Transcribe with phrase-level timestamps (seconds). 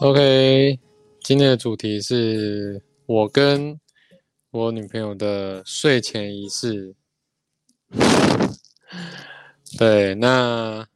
[0.00, 0.78] OK，
[1.22, 3.80] 今天的主题是我跟
[4.50, 6.94] 我女朋友的睡前仪式。
[9.78, 10.86] 对，那，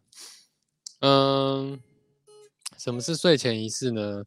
[1.00, 1.80] 嗯，
[2.76, 4.22] 什么是睡前仪式呢？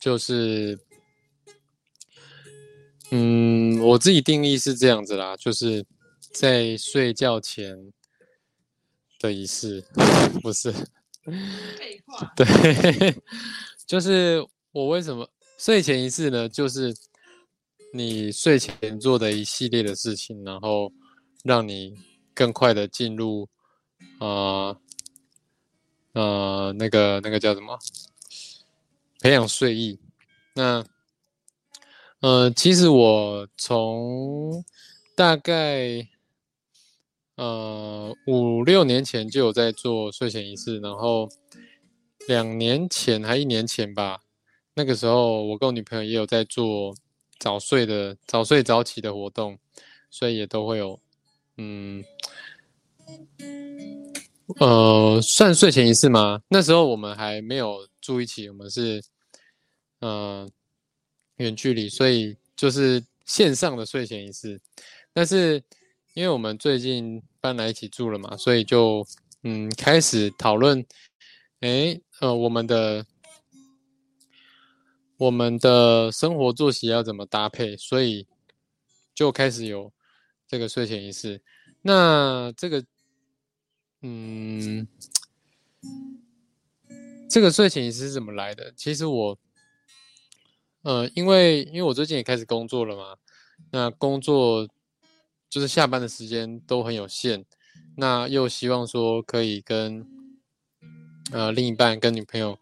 [0.00, 0.76] 就是，
[3.12, 5.86] 嗯，我自己定义是这样子啦，就是
[6.32, 7.92] 在睡觉前
[9.20, 9.84] 的仪式，
[10.42, 10.74] 不是。
[12.34, 13.14] 对。
[13.88, 16.46] 就是我为什么睡前仪式呢？
[16.46, 16.94] 就是
[17.94, 20.92] 你睡前做的一系列的事情，然后
[21.42, 21.94] 让你
[22.34, 23.48] 更快的进入
[24.18, 24.76] 啊
[26.12, 27.78] 呃那个那个叫什么
[29.20, 29.98] 培养睡意。
[30.54, 30.84] 那
[32.20, 34.62] 呃，其实我从
[35.16, 36.06] 大概
[37.36, 41.26] 呃五六年前就有在做睡前仪式，然后。
[42.28, 44.20] 两年前还一年前吧，
[44.74, 46.94] 那个时候我跟我女朋友也有在做
[47.38, 49.58] 早睡的早睡早起的活动，
[50.10, 51.00] 所以也都会有，
[51.56, 52.04] 嗯，
[54.60, 56.42] 呃，算睡前仪式吗？
[56.48, 59.02] 那时候我们还没有住一起，我们是，
[60.02, 60.50] 嗯，
[61.36, 64.60] 远距离，所以就是线上的睡前仪式。
[65.14, 65.62] 但是
[66.12, 69.02] 因为我们最近搬来一起住了嘛，所以就
[69.44, 70.84] 嗯开始讨论，
[71.60, 72.00] 哎。
[72.20, 73.06] 呃，我们的
[75.18, 77.76] 我们的生活作息要怎么搭配？
[77.76, 78.26] 所以
[79.14, 79.92] 就开始有
[80.48, 81.40] 这个睡前仪式。
[81.80, 82.84] 那这个，
[84.02, 84.88] 嗯，
[87.30, 88.72] 这个睡前仪式是怎么来的？
[88.76, 89.38] 其实我，
[90.82, 93.16] 呃，因为因为我最近也开始工作了嘛，
[93.70, 94.68] 那工作
[95.48, 97.44] 就是下班的时间都很有限，
[97.96, 100.04] 那又希望说可以跟。
[101.30, 102.58] 呃，另一半跟女朋友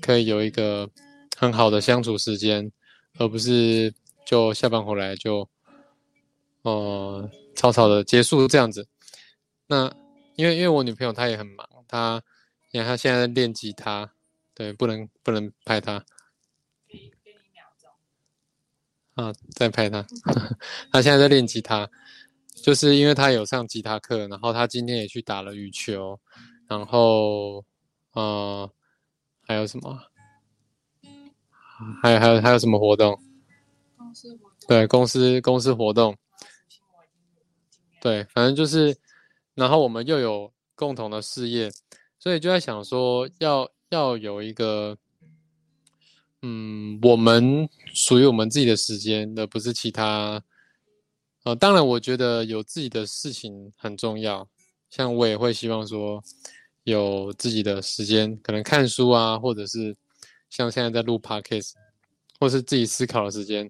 [0.00, 0.88] 可以有一个
[1.36, 2.70] 很好的相处时间，
[3.18, 3.92] 而不是
[4.24, 5.48] 就下班回来就，
[6.62, 8.86] 呃，草草的结束这样子。
[9.66, 9.92] 那
[10.36, 12.22] 因为因为我女朋友她也很忙，她
[12.70, 14.08] 你看她现在在练吉他，
[14.54, 16.04] 对，不能不能拍她。
[19.14, 20.06] 啊，再拍她。
[20.92, 21.90] 她现在在练吉他，
[22.54, 26.20] 就是因为她有上吉他课，然后她今天也去打了羽球，
[26.68, 27.64] 然后。
[28.16, 28.70] 呃，
[29.42, 30.00] 还有什么？
[32.02, 33.20] 还有还有还有什么活动？
[33.94, 34.66] 公司活动。
[34.66, 36.16] 对，公司公司活动。
[38.00, 38.96] 对，反正就是，
[39.54, 41.70] 然后我们又有共同的事业，
[42.18, 44.96] 所以就在想说，要要有一个，
[46.40, 50.42] 嗯，我们属于我们自己的时间，而不是其他。
[51.44, 54.48] 呃，当然，我觉得有自己的事情很重要，
[54.88, 56.24] 像我也会希望说。
[56.86, 59.96] 有自己的时间，可能看书啊，或者是
[60.48, 61.72] 像现在在录 podcast，
[62.38, 63.68] 或是自己思考的时间。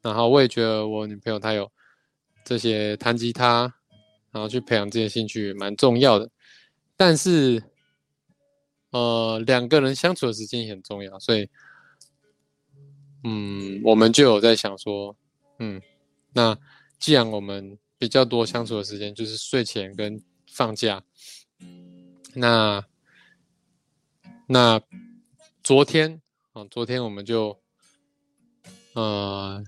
[0.00, 1.68] 然后我也觉得我女朋友她有
[2.44, 3.62] 这些弹吉他，
[4.30, 6.30] 然后去培养这些兴趣蛮重要的。
[6.96, 7.60] 但是，
[8.90, 11.48] 呃，两个人相处的时间也很重要，所以，
[13.24, 15.16] 嗯，我们就有在想说，
[15.58, 15.82] 嗯，
[16.32, 16.56] 那
[17.00, 21.02] 既然我们比较多相处的时间就是睡前跟放假。
[22.34, 22.82] 那
[24.46, 24.80] 那
[25.62, 26.20] 昨天
[26.52, 27.58] 啊，昨天我们就
[28.94, 29.62] 呃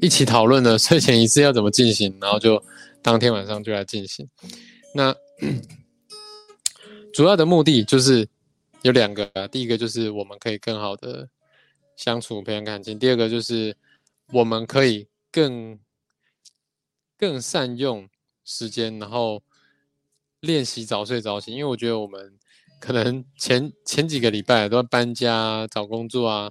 [0.00, 2.62] 一起讨论了睡前仪式要怎么进行，然后就
[3.00, 4.28] 当天晚上就来进行。
[4.94, 5.14] 那
[7.14, 8.28] 主要的目的就是
[8.82, 11.28] 有两个，第一个就是我们可以更好的
[11.96, 13.74] 相处培养感情，第二个就是
[14.32, 15.78] 我们可以更
[17.16, 18.08] 更善用
[18.44, 19.42] 时间，然后。
[20.40, 22.38] 练习早睡早起，因为我觉得我们
[22.80, 26.50] 可能前前几个礼拜都要搬家、找工作啊，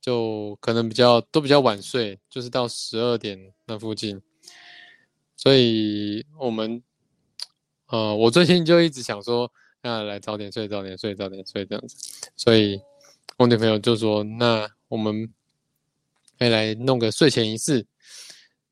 [0.00, 4.22] 就可能比较都比较晚睡，就是到十二点那附近。
[5.36, 6.80] 所以，我们
[7.88, 9.52] 呃，我最近就一直想说，
[9.82, 11.96] 那来早点睡，早点睡，早点睡这样子。
[12.36, 12.80] 所以，
[13.36, 15.28] 我女朋友就说，那我们
[16.38, 17.84] 可以来弄个睡前仪式。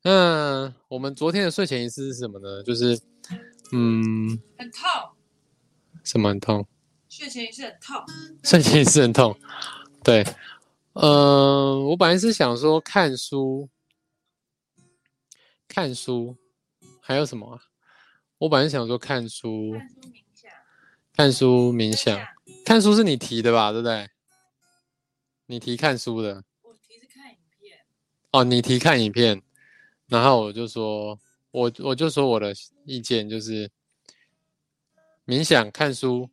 [0.03, 2.63] 那我们昨天的睡前仪式是什么呢？
[2.63, 3.10] 就是。
[3.71, 4.81] 嗯，很痛。
[6.03, 6.65] 什么很痛？
[7.07, 8.03] 睡前也是很痛。
[8.43, 9.37] 睡前也是很痛。
[10.03, 10.25] 对，
[10.93, 13.69] 呃，我本来是想说看书，
[15.67, 16.35] 看书，
[17.01, 17.61] 还有什么？
[18.39, 19.73] 我本来想说看书，
[21.13, 22.19] 看书冥想，
[22.65, 23.71] 看书是你提的吧？
[23.71, 24.09] 对不对？
[25.45, 26.43] 你提看书的。
[26.63, 27.79] 我提是看影片。
[28.31, 29.41] 哦，你提看影片，
[30.07, 31.19] 然后我就说。
[31.51, 32.53] 我我就说我的
[32.85, 33.69] 意见就是
[35.25, 36.29] 冥想、看书，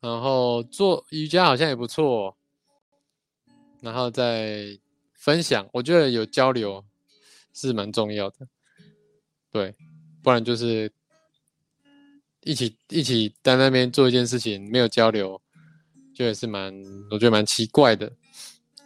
[0.00, 2.36] 然后做瑜伽好像也不错，
[3.80, 4.78] 然后再
[5.14, 6.84] 分享，我觉得有交流
[7.52, 8.48] 是蛮重要的，
[9.50, 9.74] 对，
[10.22, 10.92] 不然就是
[12.42, 15.40] 一起一起在那边做一件事情没有交流，
[16.14, 16.72] 就也是蛮
[17.10, 18.12] 我觉得蛮奇怪的，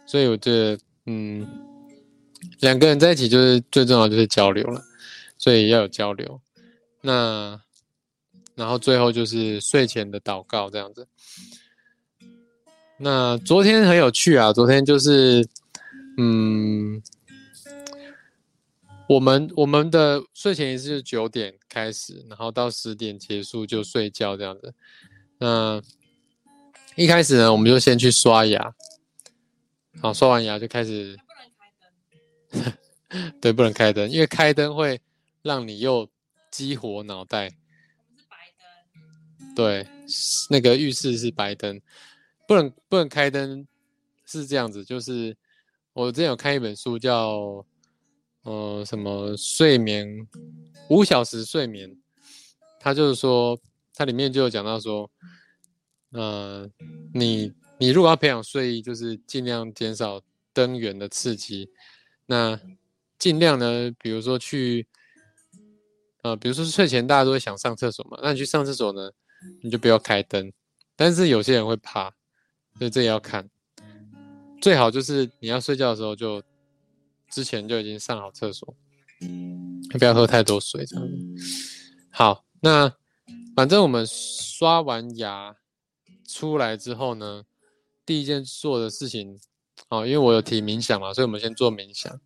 [0.05, 1.47] 所以我觉得嗯，
[2.59, 4.83] 两个人在一起就是最重要就是交流了，
[5.37, 6.41] 所以要有交流，
[7.01, 7.59] 那。
[8.55, 11.07] 然后最后就是睡前的祷告这样子。
[12.97, 15.43] 那昨天很有趣啊，昨天就是，
[16.19, 17.01] 嗯，
[19.09, 24.71] 我们我们的睡前仪式九点开始，然后到十点结束就睡觉这样子。
[25.39, 25.81] 那
[26.95, 28.71] 一开始呢，我们就先去刷牙，
[29.99, 31.17] 好，刷完牙就开始。
[33.41, 34.99] 对，不能开灯，因为开灯会
[35.41, 36.09] 让你又
[36.49, 37.51] 激活脑袋。
[39.55, 39.87] 对，
[40.49, 41.79] 那个浴室是白灯，
[42.47, 43.67] 不能不能开灯，
[44.25, 44.83] 是这样子。
[44.83, 45.35] 就是
[45.93, 47.63] 我之前有看一本书，叫
[48.41, 50.27] 呃什么睡眠
[50.89, 51.95] 五小时睡眠，
[52.79, 53.59] 它就是说
[53.93, 55.09] 它里面就有讲到说，
[56.13, 56.67] 呃
[57.13, 60.19] 你你如果要培养睡意，就是尽量减少
[60.51, 61.69] 灯源的刺激，
[62.25, 62.59] 那
[63.19, 64.87] 尽量呢，比如说去
[66.23, 69.11] 呃比如说睡前大家都会想上厕所嘛，那你去上厕所呢？
[69.61, 70.53] 你就不要开灯，
[70.95, 72.09] 但是有些人会怕，
[72.77, 73.49] 所以这也要看。
[74.61, 76.41] 最好就是你要睡觉的时候就
[77.29, 78.73] 之前就已经上好厕所，
[79.99, 81.05] 不要喝太多水这样。
[82.09, 82.95] 好，那
[83.53, 85.57] 反正我们刷完牙
[86.25, 87.43] 出来之后呢，
[88.05, 89.37] 第一件做的事情，
[89.89, 92.19] 哦，因为我有提冥想嘛，所以我们先做冥想。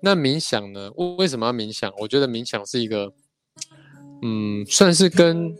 [0.00, 1.92] 那冥想呢，为什么要冥想？
[1.98, 3.12] 我觉得冥想是一个，
[4.22, 5.56] 嗯，算是跟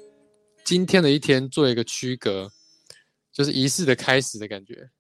[0.65, 2.51] 今天的一天做一个区隔，
[3.33, 4.91] 就是仪式的开始的感觉。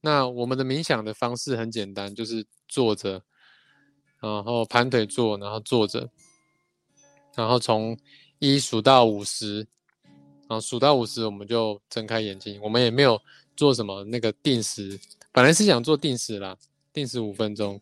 [0.00, 3.22] 那我们的冥想的方式很简单，就是坐着，
[4.20, 6.08] 然后盘腿坐，然后坐着，
[7.36, 7.96] 然后从
[8.38, 9.58] 一数到五十，
[10.48, 12.60] 然后数到五十我们就睁开眼睛。
[12.62, 13.20] 我们也没有
[13.56, 14.98] 做什么那个定时，
[15.38, 16.58] 本来是想做定时啦，
[16.92, 17.80] 定时五分钟。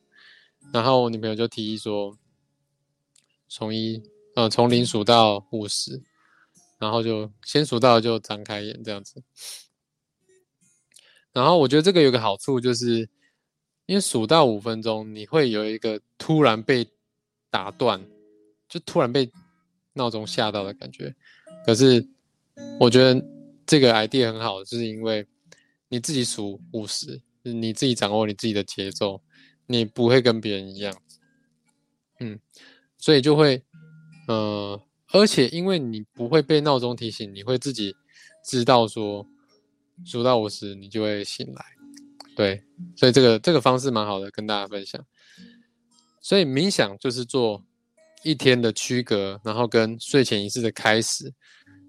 [0.74, 2.14] 然后我女朋友就提议说，
[3.48, 3.98] 从一，
[4.34, 5.98] 呃，从零数到五十。
[6.78, 9.22] 然后就先数到就张开眼这样子，
[11.32, 13.08] 然后我觉得这个有个好处，就是
[13.86, 16.86] 因为数到五分钟，你会有一个突然被
[17.48, 17.98] 打断，
[18.68, 19.26] 就突然被
[19.94, 21.16] 闹钟吓到的感觉。
[21.64, 22.06] 可是
[22.78, 23.24] 我觉得
[23.64, 25.26] 这个 idea 很好，就是因为
[25.88, 27.18] 你自己数五十，
[27.52, 29.22] 你自己掌握你自己的节奏，
[29.66, 30.94] 你不会跟别人一样，
[32.20, 32.38] 嗯，
[32.98, 33.62] 所以就会，
[34.28, 34.80] 呃。
[35.12, 37.94] 而且，因为你不会被闹钟提醒，你会自己
[38.44, 39.24] 知道说
[40.04, 41.64] 数到五十，你就会醒来。
[42.34, 42.60] 对，
[42.96, 45.00] 所以这个这个方式蛮好的，跟大家分享。
[46.20, 47.64] 所以冥想就是做
[48.24, 51.32] 一天的区隔，然后跟睡前仪式的开始，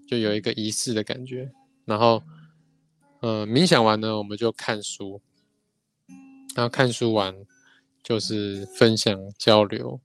[0.06, 1.50] 就有一个仪式的感觉。
[1.84, 2.22] 然后，
[3.20, 5.20] 呃，冥想完呢，我们就看书，
[6.58, 7.32] 然后看书完
[8.02, 10.00] 就是分享交流。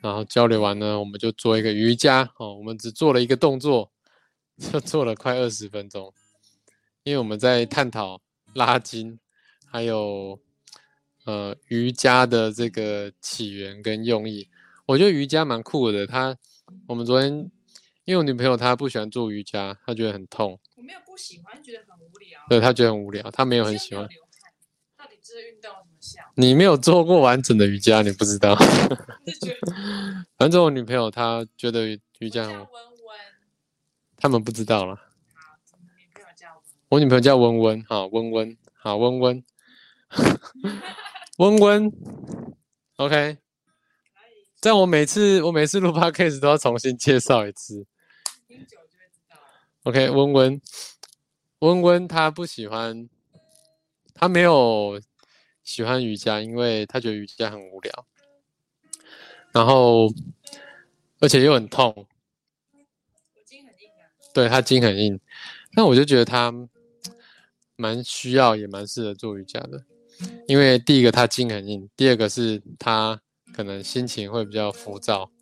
[0.00, 2.56] 然后交流完呢，我们就做一个瑜伽哦。
[2.56, 3.92] 我们只做了一个动作，
[4.58, 6.12] 就做了快二十分钟，
[7.04, 8.20] 因为我们在探讨
[8.54, 9.16] 拉筋，
[9.70, 10.36] 还有
[11.26, 14.48] 呃瑜伽的这个起源跟用意。
[14.84, 16.04] 我觉得瑜伽蛮酷的。
[16.04, 16.36] 他
[16.88, 17.30] 我们昨天，
[18.04, 20.58] 因为我女朋友她不喜欢做瑜伽，她觉得很痛。
[20.74, 22.40] 我没有不喜欢，觉得很无聊。
[22.48, 24.08] 对她觉得很无聊，她没有很喜欢。
[26.34, 28.56] 你没有做过完整的瑜伽，你不知道。
[30.36, 31.86] 反正我女朋友她觉得
[32.18, 32.68] 瑜伽，温温，
[34.16, 34.98] 他们不知道了。
[36.88, 39.44] 我女朋友叫温温，好温温，好温温，
[41.38, 41.92] 温温。
[42.96, 43.38] OK，
[44.60, 47.86] 在我每次我每次录 podcast 都要重新介绍一次。
[49.84, 50.60] OK，温温，
[51.60, 53.08] 温温，她不喜欢，
[54.14, 55.00] 她没有。
[55.72, 58.06] 喜欢瑜伽，因为他觉得瑜伽很无聊，
[59.52, 60.06] 然后
[61.18, 62.06] 而且又很痛。
[63.46, 64.04] 筋很硬啊。
[64.34, 65.18] 对他筋很硬，
[65.74, 66.52] 那我就觉得他
[67.76, 69.82] 蛮需要，也蛮适合做瑜伽的。
[70.46, 73.18] 因为第一个他筋很硬，第二个是他
[73.54, 75.32] 可能心情会比较浮躁，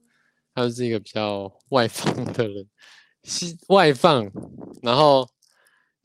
[0.54, 2.68] 他是一个比较外放的人，
[3.24, 4.30] 心外放，
[4.80, 5.28] 然后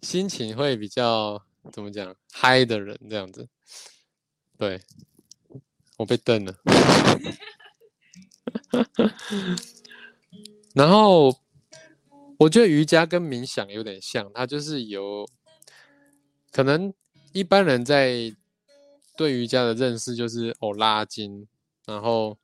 [0.02, 1.40] 心情会比较
[1.72, 3.48] 怎么讲嗨的人这样子。
[4.58, 4.82] 对，
[5.98, 6.56] 我被瞪了。
[10.74, 11.34] 然后
[12.38, 15.26] 我觉得瑜伽跟冥想有点像，它就是有
[16.52, 16.94] 可能
[17.32, 18.36] 一般人在
[19.18, 21.48] 对瑜伽的认识就是哦拉筋，
[21.86, 22.38] 然后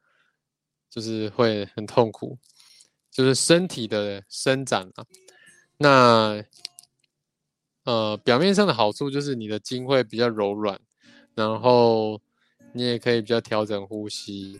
[0.89, 2.37] 就是会很痛苦，
[3.09, 5.05] 就是身体的伸展啊。
[5.77, 6.43] 那
[7.83, 10.79] 呃表面上的好处就是你的筋会比较柔软，
[11.35, 12.21] 然后
[12.73, 14.59] 你也可以比较调整呼吸，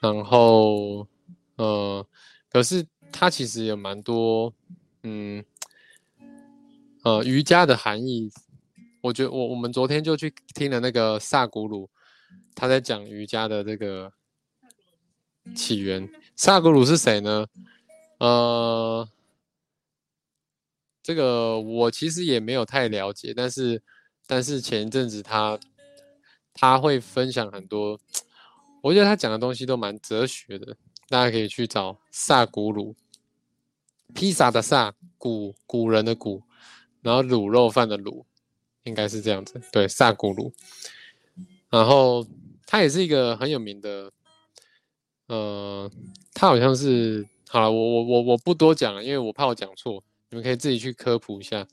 [0.00, 1.06] 然后
[1.56, 2.06] 呃
[2.50, 2.86] 可是。
[3.14, 4.54] 它其实有蛮多，
[5.02, 5.44] 嗯，
[7.04, 8.32] 呃，瑜伽的含义。
[9.02, 11.90] 我觉得我我们昨天就去听了那个萨古鲁，
[12.54, 14.10] 他在讲瑜伽的这个
[15.54, 16.08] 起源。
[16.34, 17.46] 萨古鲁是谁呢？
[18.18, 19.06] 呃，
[21.02, 23.82] 这个我其实也没有太了解，但是
[24.26, 25.58] 但是前一阵子他
[26.54, 27.98] 他会分享很多，
[28.82, 30.76] 我觉得他讲的东西都蛮哲学的。
[31.08, 32.94] 大家可以去找萨古鲁，
[34.14, 36.42] 披萨的萨，古古人的古，
[37.02, 38.24] 然后卤肉饭的卤，
[38.84, 39.60] 应该是这样子。
[39.70, 40.52] 对，萨古鲁。
[41.68, 42.26] 然后
[42.66, 44.10] 他也是一个很有名的，
[45.26, 45.90] 呃，
[46.32, 51.66] 他好像是好了，我我我我不多讲了，因为我怕我讲错，你们可以自己去科普一下。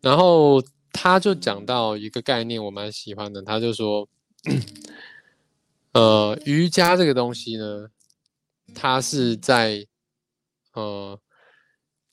[0.00, 0.62] 然后
[0.92, 4.08] 他就讲到一个概念，我蛮喜欢的，他就说。
[5.92, 7.88] 呃，瑜伽这个东西呢，
[8.74, 9.86] 它是在
[10.74, 11.18] 呃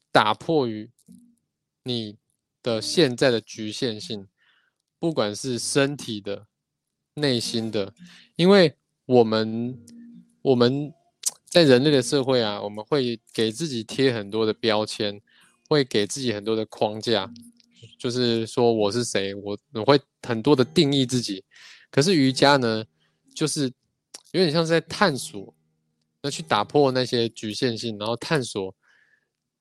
[0.09, 0.89] 打破于
[1.83, 2.17] 你
[2.63, 4.25] 的现在的局限性，
[4.99, 6.47] 不管是身体的、
[7.15, 7.93] 内心的，
[8.37, 9.77] 因为我们
[10.41, 10.93] 我们
[11.45, 15.21] 在人类的社会啊，我们会给自己贴很多的标签，
[15.67, 17.29] 会给自己很多的框架，
[17.97, 21.43] 就是说我是谁，我我会很多的定义自己，
[21.91, 22.85] 可是瑜伽呢？
[23.35, 23.63] 就是
[24.31, 25.55] 有点像是在探索，
[26.21, 28.75] 那去打破那些局限性，然后探索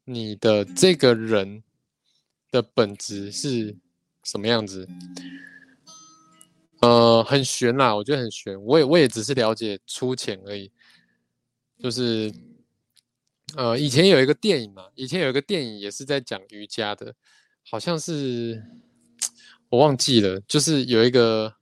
[0.04, 1.62] 你的这个人
[2.50, 3.74] 的本质是
[4.24, 4.86] 什么样子。
[6.82, 8.62] 呃，很悬啦，我觉得很悬。
[8.62, 10.70] 我也我也只是了解粗浅而已。
[11.78, 12.30] 就是
[13.56, 17.14] 呃，以前有一个电影嘛，以前有一个电影也是在讲瑜伽的，
[17.68, 18.62] 好像是
[19.68, 21.54] 我忘记了，就是有一个。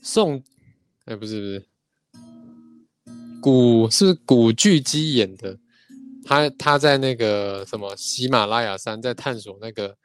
[0.00, 0.42] 宋，
[1.04, 1.66] 哎，不是不是，
[3.42, 5.58] 古是古巨基演的，
[6.24, 9.98] 他他在那个什么喜马拉雅山在探索那个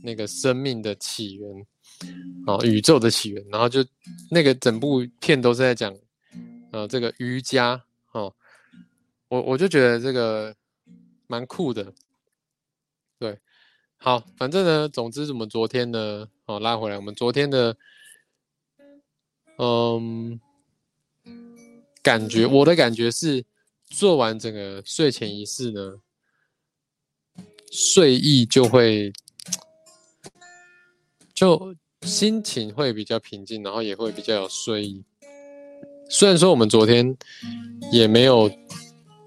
[0.00, 1.66] 那个生命的起源，
[2.46, 3.84] 啊，宇宙的起源，然后就
[4.30, 5.94] 那个整部片都是在讲，
[6.70, 8.32] 呃，这个瑜伽，哦，
[9.28, 10.54] 我我就觉得这个
[11.26, 11.92] 蛮酷的，
[14.04, 17.76] 好，反正呢，总之我们昨天呢，哦，拉回来，我们昨天的。
[19.58, 20.40] 嗯，
[22.02, 23.44] 感觉我的感觉是，
[23.90, 26.00] 做完整个睡前仪式呢，
[27.70, 29.12] 睡意就会，
[31.32, 35.04] 就心情会比较平静，然后也会比较有睡意。
[36.10, 37.16] 虽然说我们昨天
[37.92, 38.50] 也没有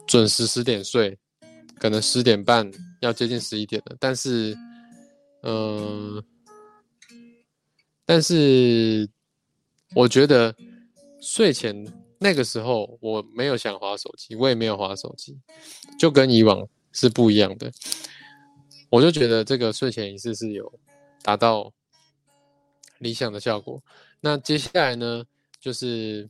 [0.05, 1.17] 准时十点睡，
[1.79, 2.69] 可能十点半
[3.01, 4.55] 要接近十一点了，但是，
[5.43, 6.23] 嗯，
[8.05, 9.09] 但是。
[9.93, 10.53] 我觉得
[11.21, 11.73] 睡前
[12.19, 15.39] 那个时候我没有想划手机，我也没有划手机，
[15.97, 17.71] 就跟以往是不一样的。
[18.89, 20.69] 我就觉得这个睡前仪式是有
[21.21, 21.71] 达到
[22.97, 23.81] 理想的效果。
[24.19, 25.23] 那接下来呢，
[25.61, 26.27] 就是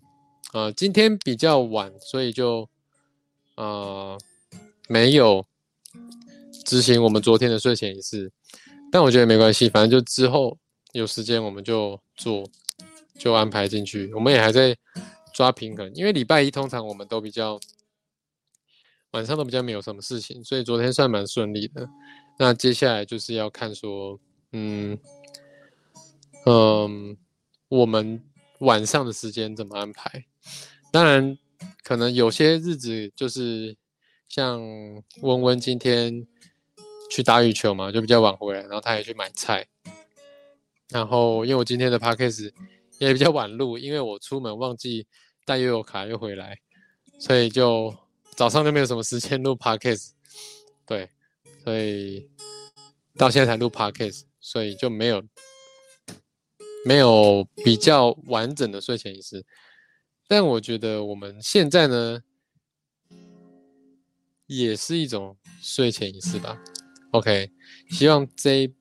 [0.54, 2.70] 呃今天比较晚，所以就
[3.56, 4.16] 呃
[4.88, 5.44] 没有
[6.66, 8.30] 执行我们昨天的睡前仪式，
[8.92, 10.58] 但我觉得没关系，反正就之后
[10.92, 12.44] 有时间我们就做。
[13.18, 14.76] 就安排进去，我们也还在
[15.34, 17.58] 抓平衡，因为礼拜一通常我们都比较
[19.12, 21.88] 晚上都比较没有什么事情，所以昨天算蛮顺利的。
[22.38, 24.20] 那接下来就是要看说，
[24.52, 25.00] 嗯
[26.46, 27.18] 嗯，
[27.70, 28.22] 我们
[28.60, 30.26] 晚上的时间怎么安排？
[30.92, 31.38] 当然，
[31.84, 33.78] 可能有些日子就是
[34.28, 34.62] 像
[35.22, 36.28] 温温今天
[37.10, 39.66] 去打羽球嘛，就比较晚回来，然后他也去买菜，
[40.90, 42.54] 然后因为我今天的 p a c k a g e
[43.00, 45.06] 也比较晚录，因为我出门忘记
[45.46, 46.58] 带悠游卡又回来，
[47.20, 47.94] 所以就
[48.36, 50.12] 早上就没有什么时间录 podcast。
[50.88, 51.10] 对，
[51.64, 52.30] 所以
[53.18, 55.24] 到现在才录 podcast，所以就没有
[56.86, 59.46] 没有比较完整的睡前仪式。
[60.28, 62.24] 但我觉得我们现在呢，
[64.48, 66.62] 也是一种睡前仪式吧。
[67.18, 67.50] OK，
[67.90, 68.72] 希望这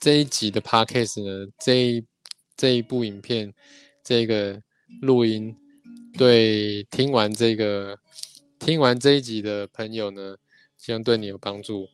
[0.00, 2.04] 这一集的 podcast 呢，这。
[2.60, 3.54] 这一部影片，
[4.02, 4.60] 这个
[5.00, 5.56] 录音，
[6.18, 7.96] 对听完这个
[8.58, 10.36] 听完这一集的朋友呢，
[10.76, 11.88] 希望对你有帮助。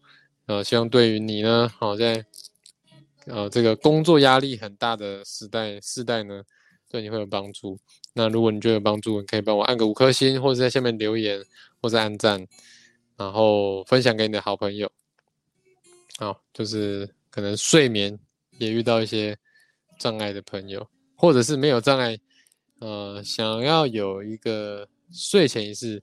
[0.47, 2.25] 呃，希望对于你呢，好在
[3.27, 6.43] 呃这个工作压力很大的时代时代呢，
[6.91, 7.79] 对你会有帮助。
[8.15, 11.45] 那如果你觉得有帮助，你可以帮我按个五颗星，或者在下面留言，
[11.83, 12.47] 或者按赞，
[13.19, 14.91] 然后分享给你的好朋友。
[16.19, 18.19] 好，就是可能睡眠
[18.59, 19.37] 也遇到一些
[19.99, 22.19] 障碍的朋友，或者是没有障碍，
[22.79, 26.03] 呃，想要有一个睡前仪式，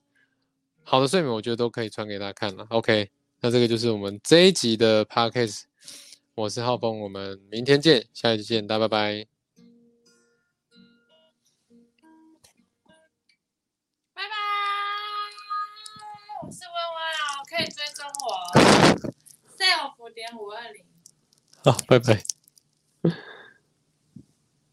[0.82, 2.66] 好的睡眠，我觉得都可以传给大家看了。
[2.70, 5.62] OK，那这个就是我们这一集的 Podcast，
[6.34, 9.24] 我是浩峰，我们明天见，下一集见，大家拜。
[9.24, 9.31] 拜
[20.12, 20.84] 点五二零。
[21.64, 22.22] 好，拜拜。